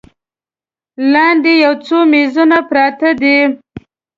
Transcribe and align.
لاندې 1.11 1.53
یو 1.63 1.73
څو 1.85 1.97
میزونه 2.13 2.57
پراته 2.69 3.09
دي. 3.21 3.37